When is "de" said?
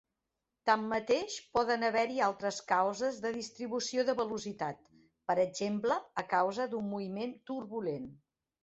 3.27-3.33, 4.09-4.17